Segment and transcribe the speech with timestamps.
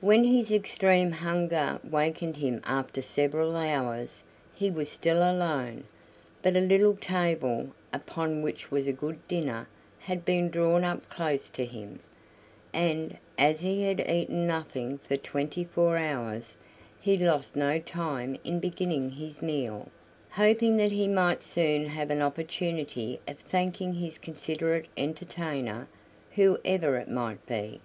[0.00, 5.84] When his extreme hunger wakened him after several hours, he was still alone;
[6.42, 9.68] but a little table, upon which was a good dinner,
[10.00, 12.00] had been drawn up close to him,
[12.74, 16.56] and, as he had eaten nothing for twenty four hours,
[17.00, 19.90] he lost no time in beginning his meal,
[20.30, 25.86] hoping that he might soon have an opportunity of thanking his considerate entertainer,
[26.34, 27.80] whoever it might be.